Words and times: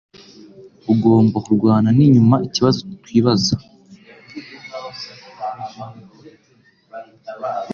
Ugomba 0.93 1.37
kurwana 1.45 1.87
inyuma 2.05 2.35
ikibazo 2.47 2.79
twibaza 3.03 3.55